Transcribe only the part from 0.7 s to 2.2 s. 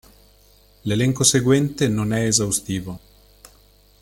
L'elenco seguente non